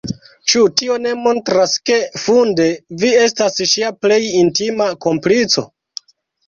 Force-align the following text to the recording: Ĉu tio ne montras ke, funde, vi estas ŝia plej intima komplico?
Ĉu 0.51 0.61
tio 0.79 0.95
ne 1.03 1.11
montras 1.25 1.75
ke, 1.89 1.99
funde, 2.23 2.67
vi 3.05 3.13
estas 3.27 3.63
ŝia 3.75 3.93
plej 4.05 4.21
intima 4.43 4.91
komplico? 5.07 5.71